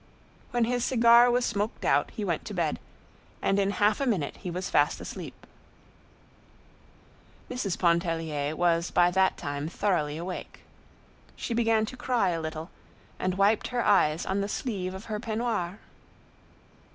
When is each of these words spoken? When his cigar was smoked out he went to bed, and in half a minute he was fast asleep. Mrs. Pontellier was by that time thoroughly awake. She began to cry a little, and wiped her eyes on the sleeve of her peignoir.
When 0.49 0.63
his 0.63 0.83
cigar 0.83 1.29
was 1.29 1.45
smoked 1.45 1.85
out 1.85 2.09
he 2.09 2.25
went 2.25 2.43
to 2.45 2.55
bed, 2.55 2.79
and 3.39 3.59
in 3.59 3.69
half 3.69 4.01
a 4.01 4.07
minute 4.07 4.37
he 4.37 4.49
was 4.49 4.67
fast 4.67 4.99
asleep. 4.99 5.45
Mrs. 7.51 7.77
Pontellier 7.77 8.55
was 8.55 8.89
by 8.89 9.11
that 9.11 9.37
time 9.37 9.69
thoroughly 9.69 10.17
awake. 10.17 10.61
She 11.35 11.53
began 11.53 11.85
to 11.85 11.95
cry 11.95 12.29
a 12.29 12.41
little, 12.41 12.71
and 13.19 13.37
wiped 13.37 13.67
her 13.67 13.85
eyes 13.85 14.25
on 14.25 14.41
the 14.41 14.49
sleeve 14.49 14.95
of 14.95 15.05
her 15.05 15.19
peignoir. 15.19 15.77